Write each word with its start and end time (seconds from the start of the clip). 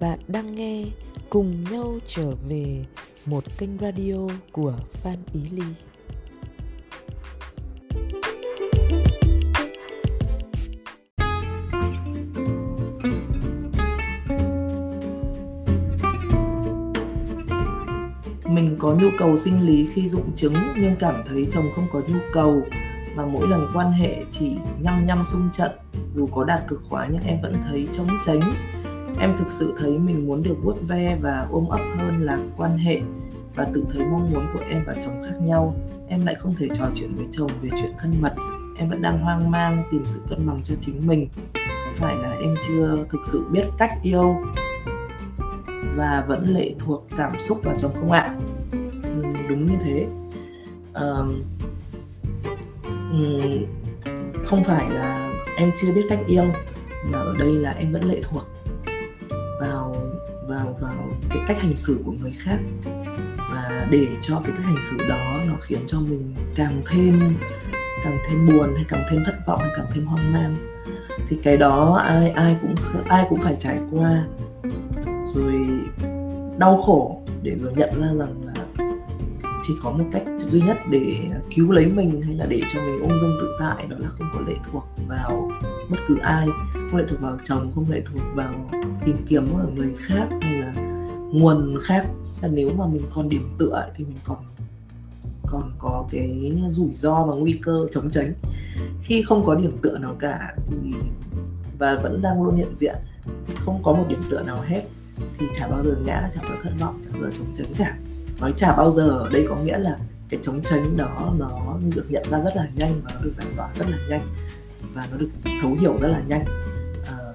Bạn 0.00 0.18
đang 0.28 0.54
nghe 0.54 0.84
Cùng 1.30 1.64
nhau 1.70 1.98
trở 2.06 2.34
về, 2.48 2.84
một 3.26 3.44
kênh 3.58 3.78
radio 3.78 4.28
của 4.52 4.74
Phan 4.92 5.14
Ý 5.32 5.40
Ly. 5.50 5.62
Mình 18.44 18.76
có 18.78 18.96
nhu 19.02 19.08
cầu 19.18 19.36
sinh 19.36 19.66
lý 19.66 19.88
khi 19.94 20.08
dụng 20.08 20.36
trứng, 20.36 20.54
nhưng 20.76 20.96
cảm 21.00 21.22
thấy 21.28 21.46
chồng 21.50 21.70
không 21.74 21.86
có 21.92 22.00
nhu 22.08 22.18
cầu 22.32 22.62
mà 23.14 23.26
mỗi 23.26 23.48
lần 23.48 23.66
quan 23.74 23.92
hệ 23.92 24.24
chỉ 24.30 24.52
nhăm 24.80 25.06
nhăm 25.06 25.24
xung 25.32 25.48
trận, 25.52 25.70
dù 26.14 26.26
có 26.26 26.44
đạt 26.44 26.62
cực 26.68 26.80
khoái 26.88 27.08
nhưng 27.12 27.22
em 27.22 27.42
vẫn 27.42 27.54
thấy 27.64 27.88
trống 27.92 28.08
tránh 28.26 28.40
em 29.18 29.36
thực 29.38 29.50
sự 29.50 29.72
thấy 29.76 29.98
mình 29.98 30.26
muốn 30.26 30.42
được 30.42 30.54
vuốt 30.62 30.76
ve 30.88 31.18
và 31.20 31.46
ôm 31.50 31.68
ấp 31.68 31.80
hơn 31.96 32.22
là 32.22 32.38
quan 32.56 32.78
hệ 32.78 33.00
và 33.54 33.66
tự 33.74 33.84
thấy 33.92 34.06
mong 34.06 34.30
muốn 34.32 34.46
của 34.52 34.60
em 34.70 34.84
và 34.86 34.94
chồng 35.04 35.20
khác 35.26 35.34
nhau. 35.42 35.76
Em 36.08 36.26
lại 36.26 36.34
không 36.34 36.54
thể 36.54 36.68
trò 36.74 36.84
chuyện 36.94 37.14
với 37.16 37.26
chồng 37.30 37.50
về 37.62 37.68
chuyện 37.70 37.92
thân 37.98 38.14
mật. 38.20 38.34
Em 38.78 38.88
vẫn 38.88 39.02
đang 39.02 39.18
hoang 39.18 39.50
mang 39.50 39.84
tìm 39.90 40.02
sự 40.06 40.20
cân 40.28 40.46
bằng 40.46 40.60
cho 40.64 40.74
chính 40.80 41.06
mình. 41.06 41.28
Có 41.54 41.90
phải 41.94 42.16
là 42.16 42.30
em 42.30 42.54
chưa 42.68 43.04
thực 43.12 43.20
sự 43.32 43.44
biết 43.50 43.64
cách 43.78 43.92
yêu 44.02 44.36
và 45.96 46.24
vẫn 46.28 46.44
lệ 46.44 46.74
thuộc 46.78 47.06
cảm 47.16 47.38
xúc 47.38 47.60
vào 47.62 47.74
chồng 47.78 47.92
không 48.00 48.12
ạ? 48.12 48.34
Ừ, 49.02 49.22
đúng 49.48 49.66
như 49.66 49.76
thế. 49.84 50.06
Ờ, 50.92 51.26
ừ, 53.12 53.40
không 54.44 54.64
phải 54.64 54.90
là 54.90 55.32
em 55.56 55.70
chưa 55.80 55.92
biết 55.92 56.06
cách 56.08 56.20
yêu 56.26 56.44
mà 57.04 57.18
ở 57.18 57.36
đây 57.38 57.54
là 57.54 57.70
em 57.70 57.92
vẫn 57.92 58.04
lệ 58.04 58.20
thuộc 58.22 58.42
vào 59.60 59.96
vào 60.48 60.76
vào 60.80 61.04
cái 61.30 61.42
cách 61.48 61.56
hành 61.60 61.76
xử 61.76 62.00
của 62.04 62.12
người 62.12 62.34
khác. 62.38 62.58
Và 63.52 63.86
để 63.90 64.06
cho 64.20 64.40
cái 64.44 64.52
cách 64.56 64.64
hành 64.64 64.82
xử 64.90 65.08
đó 65.08 65.40
nó 65.46 65.54
khiến 65.60 65.80
cho 65.86 66.00
mình 66.00 66.34
càng 66.54 66.82
thêm 66.90 67.20
càng 68.04 68.18
thêm 68.28 68.46
buồn 68.46 68.74
hay 68.74 68.84
càng 68.88 69.02
thêm 69.10 69.22
thất 69.26 69.34
vọng 69.46 69.60
hay 69.60 69.70
càng 69.76 69.86
thêm 69.94 70.06
hoang 70.06 70.32
mang, 70.32 70.56
thì 71.28 71.38
cái 71.42 71.56
đó 71.56 71.94
ai 71.94 72.30
ai 72.30 72.56
cũng 72.62 72.74
ai 73.08 73.26
cũng 73.30 73.40
phải 73.40 73.56
trải 73.58 73.78
qua. 73.90 74.24
Rồi 75.26 75.68
đau 76.58 76.76
khổ 76.76 77.22
để 77.42 77.56
rồi 77.60 77.72
nhận 77.76 78.00
ra 78.00 78.06
rằng 78.06 78.34
là 78.44 78.84
chỉ 79.62 79.74
có 79.82 79.90
một 79.90 80.04
cách 80.12 80.22
duy 80.46 80.60
nhất 80.60 80.78
để 80.90 81.28
cứu 81.54 81.72
lấy 81.72 81.86
mình 81.86 82.22
hay 82.22 82.34
là 82.34 82.46
để 82.46 82.62
cho 82.74 82.80
mình 82.80 83.00
ung 83.00 83.20
dung 83.20 83.38
tự 83.40 83.56
tại 83.60 83.86
đó 83.86 83.96
là 84.00 84.08
không 84.08 84.30
có 84.34 84.40
lệ 84.46 84.54
thuộc 84.72 84.84
vào 85.08 85.50
bất 85.88 85.98
cứ 86.08 86.18
ai 86.18 86.48
không 86.90 87.00
lệ 87.00 87.06
thuộc 87.10 87.20
vào 87.20 87.38
chồng, 87.44 87.72
không 87.74 87.90
lệ 87.90 88.02
thuộc 88.04 88.22
vào 88.34 88.70
tìm 89.04 89.16
kiếm 89.26 89.52
ở 89.58 89.66
người 89.74 89.94
khác 89.98 90.28
hay 90.40 90.54
là 90.54 90.72
nguồn 91.32 91.78
khác. 91.82 92.06
Là 92.42 92.48
nếu 92.48 92.70
mà 92.78 92.86
mình 92.86 93.02
còn 93.14 93.28
điểm 93.28 93.54
tựa 93.58 93.86
thì 93.94 94.04
mình 94.04 94.18
còn 94.24 94.38
còn 95.46 95.72
có 95.78 96.04
cái 96.10 96.52
rủi 96.68 96.92
ro 96.92 97.24
và 97.24 97.34
nguy 97.34 97.52
cơ 97.62 97.86
chống 97.92 98.10
tránh 98.10 98.32
khi 99.02 99.22
không 99.22 99.46
có 99.46 99.54
điểm 99.54 99.72
tựa 99.82 99.98
nào 99.98 100.16
cả 100.18 100.54
thì, 100.66 100.76
và 101.78 102.00
vẫn 102.02 102.22
đang 102.22 102.42
luôn 102.42 102.56
hiện 102.56 102.76
diện, 102.76 102.94
không 103.64 103.82
có 103.82 103.92
một 103.92 104.04
điểm 104.08 104.20
tựa 104.30 104.42
nào 104.42 104.62
hết, 104.62 104.82
thì 105.38 105.46
chả 105.54 105.68
bao 105.68 105.84
giờ 105.84 105.96
ngã, 106.04 106.30
chả 106.34 106.42
bao 106.48 106.56
giờ 106.56 106.62
thất 106.62 106.72
vọng, 106.80 107.00
chả 107.04 107.10
bao 107.12 107.22
giờ 107.22 107.36
chống 107.38 107.46
tránh 107.52 107.74
cả. 107.78 107.98
Nói 108.40 108.52
chả 108.56 108.76
bao 108.76 108.90
giờ 108.90 109.08
ở 109.08 109.28
đây 109.32 109.46
có 109.48 109.56
nghĩa 109.56 109.78
là 109.78 109.98
cái 110.28 110.40
chống 110.42 110.60
tránh 110.70 110.96
đó 110.96 111.34
nó 111.38 111.78
được 111.94 112.06
nhận 112.08 112.24
ra 112.30 112.40
rất 112.40 112.56
là 112.56 112.68
nhanh 112.74 113.00
và 113.04 113.10
nó 113.14 113.20
được 113.24 113.32
giải 113.36 113.46
tỏa 113.56 113.68
rất 113.78 113.90
là 113.90 113.98
nhanh 114.08 114.22
và 114.94 115.08
nó 115.12 115.16
được 115.16 115.28
thấu 115.62 115.74
hiểu 115.74 115.98
rất 116.00 116.08
là 116.08 116.22
nhanh 116.28 116.44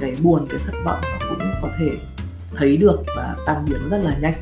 cái 0.00 0.16
buồn 0.22 0.46
cái 0.50 0.60
thất 0.66 0.74
vọng 0.84 1.00
nó 1.02 1.26
cũng 1.28 1.38
có 1.62 1.68
thể 1.78 1.90
thấy 2.54 2.76
được 2.76 3.02
và 3.16 3.36
tan 3.46 3.64
biến 3.68 3.88
rất 3.90 3.98
là 3.98 4.18
nhanh. 4.18 4.34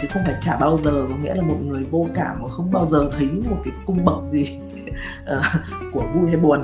Chứ 0.00 0.08
không 0.12 0.22
phải 0.26 0.34
chả 0.40 0.56
bao 0.56 0.78
giờ 0.78 1.06
có 1.08 1.16
nghĩa 1.16 1.34
là 1.34 1.42
một 1.42 1.58
người 1.62 1.84
vô 1.84 2.06
cảm 2.14 2.42
mà 2.42 2.48
không 2.48 2.70
bao 2.72 2.86
giờ 2.86 3.10
thấy 3.18 3.28
một 3.50 3.60
cái 3.64 3.74
cung 3.86 4.04
bậc 4.04 4.24
gì 4.24 4.58
ờ, 5.24 5.42
của 5.92 6.04
vui 6.14 6.26
hay 6.26 6.36
buồn. 6.36 6.60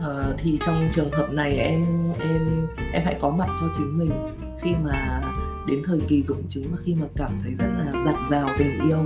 À, 0.00 0.26
thì 0.38 0.58
trong 0.66 0.88
trường 0.92 1.12
hợp 1.12 1.32
này 1.32 1.56
em 1.56 2.12
em 2.20 2.66
em 2.92 3.02
hãy 3.04 3.16
có 3.20 3.30
mặt 3.30 3.48
cho 3.60 3.66
chính 3.76 3.98
mình 3.98 4.12
khi 4.62 4.70
mà 4.84 5.22
đến 5.66 5.82
thời 5.86 6.00
kỳ 6.08 6.22
dụng 6.22 6.42
chứng 6.48 6.64
và 6.70 6.78
khi 6.84 6.94
mà 6.94 7.06
cảm 7.16 7.30
thấy 7.42 7.54
rất 7.54 7.66
là 7.78 7.92
dạt 8.04 8.16
rào 8.30 8.48
tình 8.58 8.88
yêu. 8.88 8.98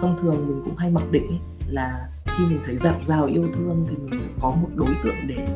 Thông 0.00 0.18
thường 0.22 0.48
mình 0.48 0.62
cũng 0.64 0.76
hay 0.76 0.90
mặc 0.90 1.04
định 1.10 1.38
là 1.66 2.08
khi 2.36 2.44
mình 2.46 2.60
thấy 2.66 2.76
giặt 2.76 3.02
rào 3.02 3.24
yêu 3.24 3.48
thương 3.54 3.86
thì 3.90 3.96
mình 3.96 4.10
phải 4.10 4.30
có 4.40 4.50
một 4.50 4.68
đối 4.74 4.94
tượng 5.04 5.16
để 5.26 5.46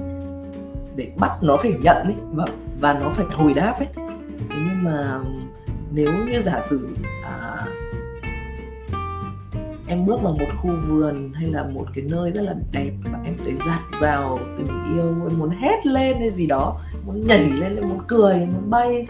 để 0.96 1.12
bắt 1.18 1.30
nó 1.42 1.56
phải 1.56 1.72
nhận 1.82 1.96
ấy 1.96 2.14
và 2.32 2.44
và 2.80 2.92
nó 2.92 3.10
phải 3.10 3.26
hồi 3.32 3.54
đáp 3.54 3.74
ấy. 3.78 3.88
Thế 4.50 4.56
nhưng 4.56 4.84
mà 4.84 5.20
nếu 5.92 6.10
như 6.26 6.42
giả 6.42 6.60
sử 6.68 6.88
à, 7.22 7.66
em 9.86 10.06
bước 10.06 10.22
vào 10.22 10.32
một 10.32 10.46
khu 10.56 10.70
vườn 10.88 11.32
hay 11.34 11.46
là 11.46 11.64
một 11.64 11.86
cái 11.94 12.04
nơi 12.04 12.30
rất 12.30 12.42
là 12.42 12.54
đẹp 12.72 12.90
và 13.12 13.18
em 13.24 13.34
thấy 13.44 13.54
giạt 13.54 13.80
rào 14.00 14.38
tình 14.58 14.94
yêu 14.94 15.06
em 15.28 15.38
muốn 15.38 15.50
hét 15.50 15.86
lên 15.86 16.16
hay 16.18 16.30
gì 16.30 16.46
đó 16.46 16.80
muốn 17.06 17.26
nhảy 17.26 17.50
lên 17.50 17.76
em 17.76 17.88
muốn 17.88 18.00
cười 18.06 18.34
muốn 18.34 18.70
bay 18.70 19.06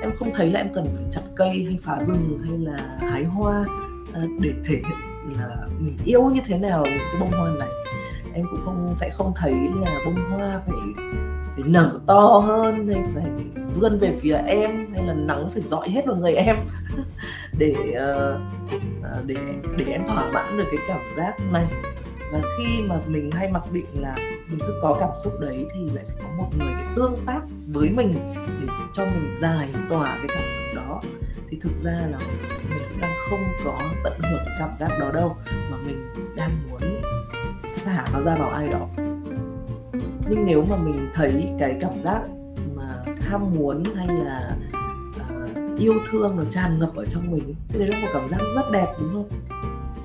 em 0.00 0.10
không 0.18 0.30
thấy 0.34 0.50
là 0.50 0.60
em 0.60 0.68
cần 0.74 0.86
phải 0.96 1.04
chặt 1.10 1.22
cây 1.36 1.64
hay 1.64 1.78
phá 1.82 1.98
rừng 2.00 2.38
hay 2.44 2.58
là 2.58 2.98
hái 3.00 3.24
hoa 3.24 3.66
à, 4.12 4.22
để 4.40 4.52
thể 4.64 4.74
hiện 4.74 5.11
là 5.38 5.56
mình 5.78 5.96
yêu 6.04 6.22
như 6.22 6.40
thế 6.46 6.58
nào 6.58 6.84
những 6.84 6.98
cái 7.12 7.20
bông 7.20 7.30
hoa 7.30 7.50
này. 7.58 7.68
Em 8.34 8.46
cũng 8.50 8.60
không 8.64 8.94
sẽ 8.96 9.10
không 9.10 9.32
thấy 9.36 9.54
là 9.84 10.00
bông 10.04 10.30
hoa 10.30 10.60
phải 10.66 11.04
phải 11.54 11.64
nở 11.66 12.00
to 12.06 12.38
hơn 12.46 12.88
hay 12.88 13.04
phải 13.14 13.24
vươn 13.74 13.98
về 13.98 14.18
phía 14.20 14.34
em 14.46 14.94
hay 14.94 15.06
là 15.06 15.14
nắng 15.14 15.50
phải 15.52 15.62
dọi 15.62 15.90
hết 15.90 16.06
vào 16.06 16.16
người 16.16 16.34
em. 16.34 16.56
Để 17.58 17.74
uh, 17.74 18.40
để 19.26 19.36
để 19.76 19.84
em 19.84 20.06
thỏa 20.06 20.30
mãn 20.32 20.58
được 20.58 20.64
cái 20.70 20.80
cảm 20.88 21.00
giác 21.16 21.34
này. 21.52 21.66
Và 22.32 22.42
khi 22.58 22.82
mà 22.82 23.00
mình 23.06 23.30
hay 23.30 23.48
mặc 23.48 23.72
định 23.72 23.86
là 23.94 24.14
mình 24.48 24.58
cứ 24.66 24.74
có 24.82 24.96
cảm 25.00 25.10
xúc 25.24 25.32
đấy 25.40 25.66
thì 25.74 25.90
lại 25.94 26.04
phải 26.06 26.16
có 26.22 26.28
một 26.38 26.48
người 26.58 26.72
để 26.78 26.84
tương 26.96 27.16
tác 27.26 27.40
với 27.66 27.88
mình 27.88 28.12
để 28.60 28.66
cho 28.94 29.04
mình 29.04 29.30
giải 29.40 29.68
tỏa 29.88 30.06
cái 30.06 30.26
cảm 30.28 30.44
xúc 30.50 30.64
đó. 30.76 31.02
Thì 31.50 31.58
thực 31.60 31.76
ra 31.76 32.00
là 32.10 32.18
mình 32.70 32.82
không 33.32 33.52
có 33.64 33.78
tận 34.04 34.12
hưởng 34.18 34.42
cái 34.46 34.56
cảm 34.58 34.74
giác 34.74 34.98
đó 35.00 35.10
đâu 35.12 35.36
mà 35.70 35.76
mình 35.86 36.12
đang 36.36 36.50
muốn 36.70 36.80
xả 37.76 38.04
nó 38.12 38.22
ra 38.22 38.36
vào 38.36 38.50
ai 38.50 38.68
đó. 38.68 38.88
Nhưng 40.30 40.46
nếu 40.46 40.64
mà 40.70 40.76
mình 40.76 41.10
thấy 41.14 41.48
cái 41.58 41.76
cảm 41.80 42.00
giác 42.00 42.22
mà 42.76 43.04
ham 43.20 43.54
muốn 43.54 43.82
hay 43.96 44.06
là 44.06 44.56
uh, 45.20 45.78
yêu 45.80 45.94
thương 46.10 46.36
nó 46.36 46.44
tràn 46.50 46.78
ngập 46.78 46.94
ở 46.94 47.04
trong 47.04 47.30
mình 47.30 47.54
thì 47.68 47.78
đấy 47.78 47.88
là 47.88 47.98
một 47.98 48.08
cảm 48.12 48.28
giác 48.28 48.40
rất 48.54 48.70
đẹp 48.72 48.86
đúng 48.98 49.12
không? 49.12 49.28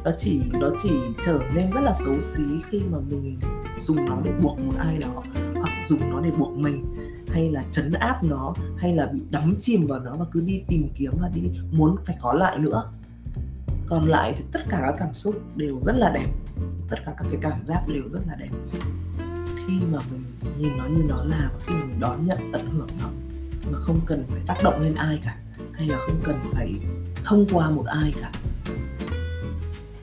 Nó 0.04 0.12
chỉ 0.18 0.42
nó 0.60 0.70
chỉ 0.84 0.92
trở 1.26 1.40
nên 1.56 1.72
rất 1.72 1.82
là 1.82 1.94
xấu 1.94 2.22
xí 2.22 2.44
khi 2.70 2.82
mà 2.92 2.98
mình 3.10 3.40
dùng 3.82 4.06
nó 4.06 4.18
để 4.24 4.32
buộc 4.42 4.60
một 4.60 4.74
ai 4.78 4.98
đó 4.98 5.24
hoặc 5.56 5.70
dùng 5.86 6.10
nó 6.12 6.22
để 6.22 6.32
buộc 6.32 6.58
mình 6.58 6.96
hay 7.30 7.52
là 7.52 7.64
chấn 7.72 7.94
áp 7.94 8.24
nó 8.24 8.54
hay 8.78 8.96
là 8.96 9.06
bị 9.06 9.22
đắm 9.30 9.56
chìm 9.60 9.88
vào 9.88 10.00
nó 10.00 10.14
và 10.20 10.26
cứ 10.32 10.42
đi 10.42 10.64
tìm 10.68 10.90
kiếm 10.96 11.12
và 11.22 11.30
đi 11.36 11.42
muốn 11.72 11.96
phải 12.06 12.18
có 12.22 12.34
lại 12.34 12.58
nữa 12.58 12.92
còn 13.90 14.08
lại 14.08 14.34
thì 14.38 14.44
tất 14.52 14.60
cả 14.70 14.80
các 14.82 14.96
cảm 15.00 15.14
xúc 15.14 15.42
đều 15.56 15.80
rất 15.82 15.96
là 15.96 16.12
đẹp. 16.14 16.28
Tất 16.90 16.98
cả 17.06 17.14
các 17.18 17.28
cái 17.32 17.40
cảm 17.42 17.66
giác 17.66 17.82
đều 17.88 18.04
rất 18.10 18.20
là 18.28 18.36
đẹp. 18.36 18.50
Khi 19.56 19.80
mà 19.92 20.00
mình 20.12 20.24
nhìn 20.58 20.78
nó 20.78 20.86
như 20.86 21.04
nó 21.08 21.24
là 21.24 21.50
và 21.54 21.60
khi 21.66 21.74
mình 21.74 22.00
đón 22.00 22.26
nhận 22.26 22.52
tận 22.54 22.70
hưởng 22.72 22.88
nó 23.02 23.10
mà 23.72 23.78
không 23.80 24.00
cần 24.06 24.24
phải 24.28 24.42
tác 24.48 24.64
động 24.64 24.80
lên 24.80 24.96
ai 24.96 25.20
cả 25.24 25.38
hay 25.74 25.88
là 25.88 25.98
không 26.00 26.20
cần 26.24 26.40
phải 26.52 26.74
thông 27.24 27.46
qua 27.54 27.70
một 27.70 27.86
ai 27.86 28.14
cả. 28.22 28.32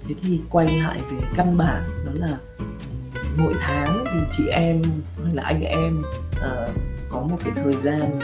Thế 0.08 0.14
thì 0.22 0.40
quay 0.50 0.80
lại 0.80 1.00
về 1.10 1.26
căn 1.34 1.56
bản 1.56 1.82
đó 2.06 2.12
là 2.14 2.38
mỗi 3.36 3.54
tháng 3.60 4.04
thì 4.12 4.20
chị 4.36 4.46
em 4.46 4.82
hay 5.24 5.34
là 5.34 5.42
anh 5.42 5.60
em 5.60 6.02
uh, 6.30 6.70
có 7.08 7.20
một 7.20 7.36
cái 7.44 7.52
thời 7.54 7.72
gian 7.72 8.20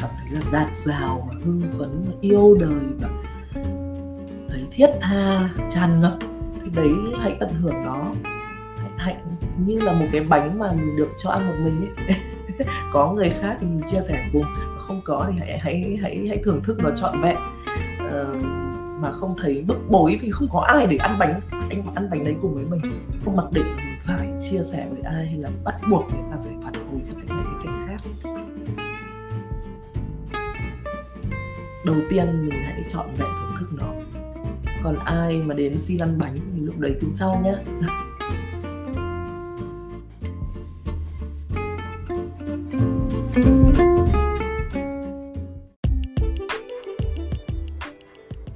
cảm 0.00 0.10
thấy 0.18 0.30
là 0.30 0.40
dạt 0.40 0.76
dào 0.76 1.28
và 1.28 1.40
hưng 1.44 1.62
phấn 1.78 2.04
và 2.06 2.12
yêu 2.20 2.56
đời 2.60 2.84
và 3.00 3.08
thiết 4.74 4.90
tha 5.00 5.48
tràn 5.70 6.00
ngập 6.00 6.12
thì 6.62 6.70
đấy 6.74 6.92
hãy 7.20 7.36
tận 7.40 7.48
hưởng 7.50 7.82
nó. 7.84 8.04
Hãy, 8.76 8.90
hãy 8.96 9.16
như 9.66 9.80
là 9.80 9.92
một 9.92 10.06
cái 10.12 10.20
bánh 10.20 10.58
mà 10.58 10.72
mình 10.72 10.96
được 10.96 11.08
cho 11.22 11.30
ăn 11.30 11.46
một 11.46 11.54
mình 11.64 11.94
ấy. 12.08 12.16
Có 12.92 13.12
người 13.12 13.30
khác 13.30 13.56
thì 13.60 13.66
mình 13.66 13.82
chia 13.86 14.00
sẻ 14.08 14.28
cùng 14.32 14.44
không 14.78 15.00
có 15.04 15.26
thì 15.32 15.38
hãy 15.38 15.58
hãy 15.58 15.98
hãy 16.02 16.26
hãy 16.28 16.38
thưởng 16.44 16.62
thức 16.62 16.78
nó 16.82 16.90
trọn 16.96 17.20
vẹn. 17.20 17.36
Uh, 17.96 18.44
mà 19.00 19.12
không 19.12 19.34
thấy 19.38 19.64
bức 19.68 19.78
bối 19.90 20.18
vì 20.22 20.30
không 20.30 20.48
có 20.52 20.60
ai 20.60 20.86
để 20.86 20.96
ăn 20.96 21.16
bánh. 21.18 21.40
Anh 21.50 21.94
ăn 21.94 22.10
bánh 22.10 22.24
đấy 22.24 22.36
cùng 22.42 22.54
với 22.54 22.64
mình 22.64 22.80
không 23.24 23.36
mặc 23.36 23.46
định 23.52 23.66
mình 23.76 24.18
phải 24.18 24.28
chia 24.40 24.62
sẻ 24.62 24.86
với 24.90 25.02
ai 25.02 25.26
hay 25.26 25.38
là 25.38 25.48
bắt 25.64 25.74
buộc 25.90 26.04
người 26.10 26.22
ta 26.30 26.36
phải 26.44 26.54
phản 26.64 26.74
hồi 26.74 27.00
theo 27.04 27.14
cách 27.14 27.28
này 27.28 27.44
cái 27.64 27.72
cách 27.72 27.74
khác. 27.86 28.30
Đầu 31.86 31.96
tiên 32.10 32.48
mình 32.48 32.60
hãy 32.64 32.82
chọn 32.90 33.06
vẹn 33.18 33.28
thưởng 33.38 33.56
thức 33.60 33.68
nó 33.72 33.93
còn 34.84 34.96
ai 34.96 35.38
mà 35.38 35.54
đến 35.54 35.78
xin 35.78 35.98
ăn 35.98 36.18
bánh 36.18 36.38
thì 36.54 36.60
lúc 36.60 36.78
đấy 36.78 36.94
tính 37.00 37.10
sau 37.14 37.42
nhé 37.44 37.54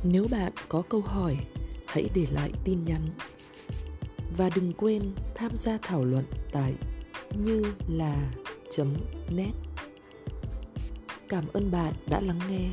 nếu 0.03 0.27
bạn 0.31 0.53
có 0.69 0.83
câu 0.89 1.01
hỏi, 1.01 1.37
hãy 1.87 2.09
để 2.15 2.27
lại 2.33 2.53
tin 2.65 2.85
nhắn. 2.85 3.01
Và 4.37 4.51
đừng 4.55 4.73
quên 4.73 5.03
tham 5.35 5.57
gia 5.57 5.79
thảo 5.83 6.05
luận 6.05 6.25
tại 6.53 6.75
như 7.43 7.65
là 7.89 8.31
net. 9.31 9.53
Cảm 11.29 11.45
ơn 11.53 11.71
bạn 11.71 11.93
đã 12.07 12.21
lắng 12.21 12.41
nghe. 12.51 12.69